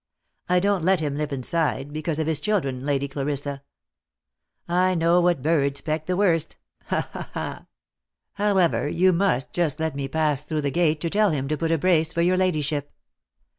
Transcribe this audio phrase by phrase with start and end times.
[0.49, 3.61] I don't let him live inside, because of his children, Lady Clarissa.
[4.67, 7.07] I know what birds peck the worst— ha!
[7.13, 7.29] ha!
[7.35, 7.65] ha!
[8.33, 11.69] However, you must just let me pass through the gate to tell him to put
[11.71, 12.91] up a brace for your ladyship.